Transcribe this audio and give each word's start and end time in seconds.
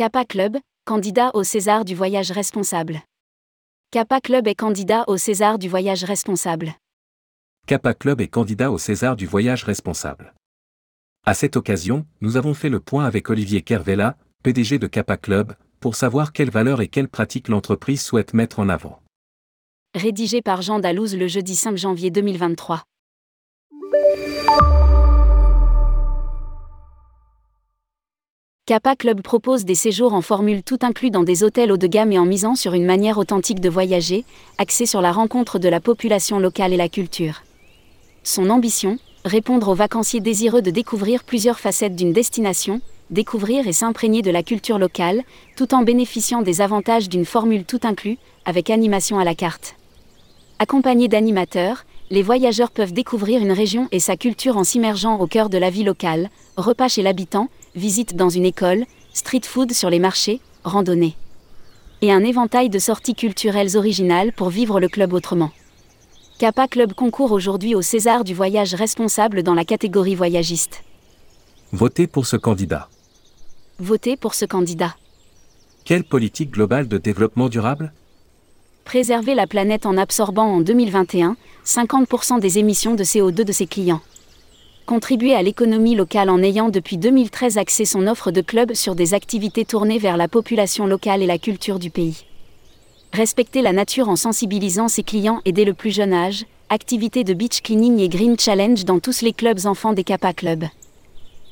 Kappa 0.00 0.24
Club, 0.24 0.56
candidat 0.86 1.30
au 1.34 1.44
César 1.44 1.84
du 1.84 1.94
voyage 1.94 2.30
responsable. 2.30 3.02
Kappa 3.90 4.22
Club 4.22 4.48
est 4.48 4.54
candidat 4.54 5.04
au 5.08 5.18
César 5.18 5.58
du 5.58 5.68
voyage 5.68 6.04
responsable. 6.04 6.72
Kappa 7.66 7.92
Club 7.92 8.22
est 8.22 8.28
candidat 8.28 8.70
au 8.70 8.78
César 8.78 9.14
du 9.14 9.26
voyage 9.26 9.62
responsable. 9.62 10.32
À 11.26 11.34
cette 11.34 11.54
occasion, 11.54 12.06
nous 12.22 12.38
avons 12.38 12.54
fait 12.54 12.70
le 12.70 12.80
point 12.80 13.04
avec 13.04 13.28
Olivier 13.28 13.60
Kervella, 13.60 14.16
PDG 14.42 14.78
de 14.78 14.86
Kappa 14.86 15.18
Club, 15.18 15.52
pour 15.80 15.94
savoir 15.94 16.32
quelles 16.32 16.50
valeurs 16.50 16.80
et 16.80 16.88
quelles 16.88 17.10
pratiques 17.10 17.48
l'entreprise 17.48 18.00
souhaite 18.00 18.32
mettre 18.32 18.58
en 18.58 18.70
avant. 18.70 19.02
Rédigé 19.94 20.40
par 20.40 20.62
Jean 20.62 20.78
Dalouse 20.78 21.14
le 21.14 21.28
jeudi 21.28 21.54
5 21.54 21.76
janvier 21.76 22.10
2023. 22.10 22.84
Kappa 28.70 28.94
Club 28.94 29.20
propose 29.20 29.64
des 29.64 29.74
séjours 29.74 30.14
en 30.14 30.20
formule 30.20 30.62
tout 30.62 30.78
inclus 30.82 31.10
dans 31.10 31.24
des 31.24 31.42
hôtels 31.42 31.72
haut 31.72 31.76
de 31.76 31.88
gamme 31.88 32.12
et 32.12 32.20
en 32.20 32.24
misant 32.24 32.54
sur 32.54 32.72
une 32.72 32.84
manière 32.84 33.18
authentique 33.18 33.58
de 33.58 33.68
voyager, 33.68 34.24
axée 34.58 34.86
sur 34.86 35.00
la 35.00 35.10
rencontre 35.10 35.58
de 35.58 35.68
la 35.68 35.80
population 35.80 36.38
locale 36.38 36.72
et 36.72 36.76
la 36.76 36.88
culture. 36.88 37.42
Son 38.22 38.48
ambition 38.48 38.96
Répondre 39.24 39.66
aux 39.70 39.74
vacanciers 39.74 40.20
désireux 40.20 40.62
de 40.62 40.70
découvrir 40.70 41.24
plusieurs 41.24 41.58
facettes 41.58 41.96
d'une 41.96 42.12
destination, 42.12 42.80
découvrir 43.10 43.66
et 43.66 43.72
s'imprégner 43.72 44.22
de 44.22 44.30
la 44.30 44.44
culture 44.44 44.78
locale, 44.78 45.24
tout 45.56 45.74
en 45.74 45.82
bénéficiant 45.82 46.40
des 46.40 46.60
avantages 46.60 47.08
d'une 47.08 47.24
formule 47.24 47.64
tout 47.64 47.80
inclus, 47.82 48.18
avec 48.44 48.70
animation 48.70 49.18
à 49.18 49.24
la 49.24 49.34
carte. 49.34 49.74
Accompagnés 50.60 51.08
d'animateurs, 51.08 51.86
les 52.10 52.22
voyageurs 52.22 52.70
peuvent 52.70 52.92
découvrir 52.92 53.42
une 53.42 53.50
région 53.50 53.88
et 53.90 53.98
sa 53.98 54.16
culture 54.16 54.56
en 54.56 54.62
s'immergeant 54.62 55.18
au 55.18 55.26
cœur 55.26 55.48
de 55.48 55.58
la 55.58 55.70
vie 55.70 55.82
locale, 55.82 56.30
repas 56.56 56.86
chez 56.86 57.02
l'habitant, 57.02 57.48
visite 57.74 58.16
dans 58.16 58.28
une 58.28 58.44
école, 58.44 58.84
street 59.12 59.42
food 59.44 59.72
sur 59.72 59.90
les 59.90 59.98
marchés, 59.98 60.40
randonnée. 60.64 61.16
Et 62.02 62.12
un 62.12 62.24
éventail 62.24 62.70
de 62.70 62.78
sorties 62.78 63.14
culturelles 63.14 63.76
originales 63.76 64.32
pour 64.32 64.50
vivre 64.50 64.80
le 64.80 64.88
club 64.88 65.12
autrement. 65.12 65.50
Kappa 66.38 66.68
Club 66.68 66.94
concourt 66.94 67.32
aujourd'hui 67.32 67.74
au 67.74 67.82
César 67.82 68.24
du 68.24 68.32
voyage 68.32 68.74
responsable 68.74 69.42
dans 69.42 69.54
la 69.54 69.64
catégorie 69.64 70.14
voyagiste. 70.14 70.82
Votez 71.72 72.06
pour 72.06 72.26
ce 72.26 72.36
candidat. 72.36 72.88
Votez 73.78 74.16
pour 74.16 74.34
ce 74.34 74.46
candidat. 74.46 74.96
Quelle 75.84 76.04
politique 76.04 76.50
globale 76.50 76.88
de 76.88 76.98
développement 76.98 77.48
durable? 77.48 77.92
Préserver 78.84 79.34
la 79.34 79.46
planète 79.46 79.86
en 79.86 79.96
absorbant 79.96 80.46
en 80.46 80.60
2021 80.60 81.36
50% 81.64 82.40
des 82.40 82.58
émissions 82.58 82.94
de 82.94 83.04
CO2 83.04 83.44
de 83.44 83.52
ses 83.52 83.66
clients. 83.66 84.00
Contribuer 84.90 85.36
à 85.36 85.42
l'économie 85.42 85.94
locale 85.94 86.28
en 86.30 86.42
ayant 86.42 86.68
depuis 86.68 86.98
2013 86.98 87.58
axé 87.58 87.84
son 87.84 88.08
offre 88.08 88.32
de 88.32 88.40
club 88.40 88.74
sur 88.74 88.96
des 88.96 89.14
activités 89.14 89.64
tournées 89.64 90.00
vers 90.00 90.16
la 90.16 90.26
population 90.26 90.84
locale 90.84 91.22
et 91.22 91.28
la 91.28 91.38
culture 91.38 91.78
du 91.78 91.90
pays. 91.90 92.24
Respecter 93.12 93.62
la 93.62 93.72
nature 93.72 94.08
en 94.08 94.16
sensibilisant 94.16 94.88
ses 94.88 95.04
clients 95.04 95.42
et 95.44 95.52
dès 95.52 95.64
le 95.64 95.74
plus 95.74 95.92
jeune 95.92 96.12
âge, 96.12 96.44
activités 96.70 97.22
de 97.22 97.34
beach 97.34 97.60
cleaning 97.60 98.00
et 98.00 98.08
green 98.08 98.36
challenge 98.36 98.84
dans 98.84 98.98
tous 98.98 99.22
les 99.22 99.32
clubs 99.32 99.64
enfants 99.64 99.92
des 99.92 100.02
Kappa 100.02 100.32
Club. 100.32 100.64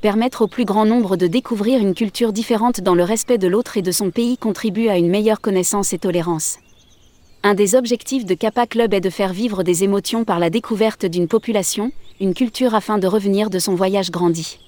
Permettre 0.03 0.43
au 0.43 0.49
plus 0.49 0.65
grand 0.65 0.85
nombre 0.85 1.17
de 1.17 1.29
découvrir 1.29 1.81
une 1.81 1.95
culture 1.95 2.33
différente 2.33 2.81
dans 2.81 2.97
le 2.97 3.05
respect 3.05 3.39
de 3.39 3.47
l'autre 3.47 3.77
et 3.77 3.83
de 3.83 3.93
son 3.93 4.11
pays 4.11 4.37
contribue 4.37 4.89
à 4.89 4.99
une 4.99 5.11
meilleure 5.11 5.41
connaissance 5.41 5.93
et 5.93 5.99
tolérance. 5.99 6.59
Un 7.45 7.55
des 7.55 7.77
objectifs 7.77 8.25
de 8.25 8.35
Kappa 8.35 8.67
Club 8.67 8.93
est 8.93 9.01
de 9.01 9.11
faire 9.11 9.33
vivre 9.33 9.63
des 9.63 9.85
émotions 9.85 10.25
par 10.25 10.41
la 10.41 10.51
découverte 10.51 11.07
d'une 11.07 11.29
population, 11.29 11.93
une 12.21 12.35
culture 12.35 12.75
afin 12.75 12.99
de 12.99 13.07
revenir 13.07 13.49
de 13.49 13.61
son 13.61 13.77
voyage 13.77 14.11
grandi. 14.11 14.59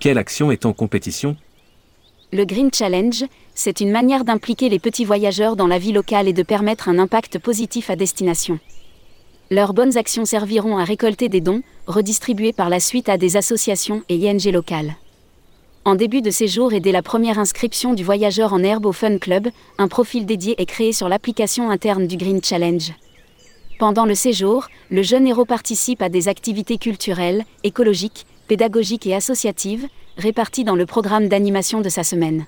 Quelle 0.00 0.16
action 0.16 0.50
est 0.50 0.64
en 0.64 0.72
compétition? 0.72 1.36
Le 2.32 2.46
Green 2.46 2.70
Challenge, 2.72 3.24
c'est 3.54 3.82
une 3.82 3.90
manière 3.90 4.24
d'impliquer 4.24 4.70
les 4.70 4.78
petits 4.78 5.04
voyageurs 5.04 5.54
dans 5.54 5.66
la 5.66 5.78
vie 5.78 5.92
locale 5.92 6.28
et 6.28 6.32
de 6.32 6.42
permettre 6.42 6.88
un 6.88 6.98
impact 6.98 7.38
positif 7.38 7.90
à 7.90 7.96
destination. 7.96 8.58
Leurs 9.50 9.74
bonnes 9.74 9.98
actions 9.98 10.24
serviront 10.24 10.78
à 10.78 10.84
récolter 10.84 11.28
des 11.28 11.42
dons, 11.42 11.60
redistribués 11.86 12.54
par 12.54 12.70
la 12.70 12.80
suite 12.80 13.10
à 13.10 13.18
des 13.18 13.36
associations 13.36 14.02
et 14.08 14.16
ING 14.16 14.50
locales. 14.50 14.96
En 15.84 15.96
début 15.96 16.22
de 16.22 16.30
séjour 16.30 16.72
et 16.72 16.78
dès 16.78 16.92
la 16.92 17.02
première 17.02 17.40
inscription 17.40 17.92
du 17.92 18.04
voyageur 18.04 18.52
en 18.52 18.62
herbe 18.62 18.86
au 18.86 18.92
Fun 18.92 19.18
Club, 19.18 19.48
un 19.78 19.88
profil 19.88 20.26
dédié 20.26 20.54
est 20.62 20.66
créé 20.66 20.92
sur 20.92 21.08
l'application 21.08 21.70
interne 21.70 22.06
du 22.06 22.16
Green 22.16 22.40
Challenge. 22.40 22.92
Pendant 23.80 24.06
le 24.06 24.14
séjour, 24.14 24.68
le 24.92 25.02
jeune 25.02 25.26
héros 25.26 25.44
participe 25.44 26.00
à 26.00 26.08
des 26.08 26.28
activités 26.28 26.78
culturelles, 26.78 27.44
écologiques, 27.64 28.26
pédagogiques 28.46 29.08
et 29.08 29.14
associatives, 29.16 29.88
réparties 30.18 30.62
dans 30.62 30.76
le 30.76 30.86
programme 30.86 31.26
d'animation 31.26 31.80
de 31.80 31.88
sa 31.88 32.04
semaine. 32.04 32.46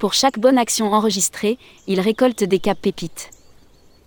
Pour 0.00 0.12
chaque 0.12 0.40
bonne 0.40 0.58
action 0.58 0.92
enregistrée, 0.92 1.56
il 1.86 2.00
récolte 2.00 2.42
des 2.42 2.58
capes 2.58 2.82
pépites. 2.82 3.30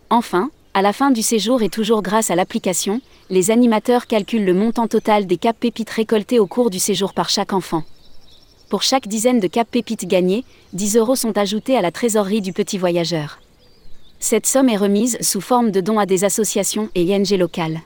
Enfin, 0.09 0.51
à 0.73 0.81
la 0.81 0.91
fin 0.91 1.11
du 1.11 1.21
séjour 1.21 1.61
et 1.61 1.69
toujours 1.69 2.01
grâce 2.01 2.29
à 2.29 2.35
l'application, 2.35 2.99
les 3.29 3.51
animateurs 3.51 4.05
calculent 4.05 4.43
le 4.43 4.53
montant 4.53 4.87
total 4.87 5.27
des 5.27 5.37
capes 5.37 5.61
pépites 5.61 5.91
récoltées 5.91 6.39
au 6.39 6.47
cours 6.47 6.69
du 6.69 6.79
séjour 6.79 7.13
par 7.13 7.29
chaque 7.29 7.53
enfant. 7.53 7.83
Pour 8.69 8.81
chaque 8.83 9.07
dizaine 9.07 9.39
de 9.39 9.47
capes 9.47 9.71
pépites 9.71 10.07
gagnées, 10.07 10.45
10 10.73 10.97
euros 10.97 11.15
sont 11.15 11.37
ajoutés 11.37 11.77
à 11.77 11.81
la 11.81 11.91
trésorerie 11.91 12.41
du 12.41 12.53
petit 12.53 12.77
voyageur. 12.77 13.39
Cette 14.19 14.45
somme 14.45 14.69
est 14.69 14.77
remise 14.77 15.17
sous 15.21 15.41
forme 15.41 15.71
de 15.71 15.81
dons 15.81 15.99
à 15.99 16.05
des 16.05 16.23
associations 16.23 16.89
et 16.95 17.13
ING 17.13 17.37
locales. 17.37 17.81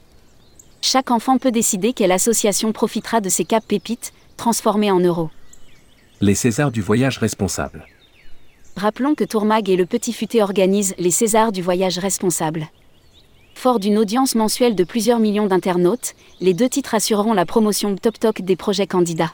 Chaque 0.82 1.12
enfant 1.12 1.38
peut 1.38 1.52
décider 1.52 1.94
quelle 1.94 2.12
association 2.12 2.72
profitera 2.72 3.22
de 3.22 3.30
ces 3.30 3.44
capes 3.44 3.68
pépites, 3.68 4.14
transformées 4.38 4.92
en 4.92 5.00
euros. 5.00 5.30
Les 6.22 6.36
Césars 6.36 6.72
du 6.72 6.82
voyage 6.82 7.18
responsable. 7.18 7.86
Rappelons 8.76 9.16
que 9.16 9.24
Tourmag 9.24 9.70
et 9.70 9.76
le 9.76 9.88
Petit 9.88 10.14
Futé 10.14 10.42
organisent 10.44 10.94
les 11.00 11.12
Césars 11.12 11.52
du 11.52 11.64
voyage 11.64 11.98
responsable. 11.98 12.68
Fort 13.56 13.80
d'une 13.80 13.98
audience 13.98 14.36
mensuelle 14.36 14.76
de 14.76 14.84
plusieurs 14.84 15.18
millions 15.18 15.48
d'internautes, 15.48 16.14
les 16.40 16.54
deux 16.54 16.70
titres 16.70 16.94
assureront 16.94 17.34
la 17.34 17.48
promotion 17.48 17.96
top 17.96 18.20
top 18.20 18.40
des 18.42 18.56
projets 18.56 18.86
candidats. 18.86 19.34